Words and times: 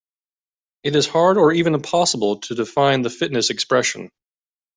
It 0.81 0.95
is 0.95 1.05
hard 1.05 1.37
or 1.37 1.51
even 1.51 1.75
impossible 1.75 2.37
to 2.39 2.55
define 2.55 3.03
the 3.03 3.11
fitness 3.11 3.51
expression. 3.51 4.09